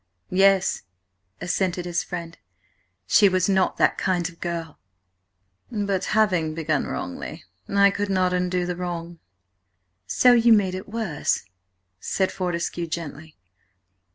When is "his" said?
1.85-2.01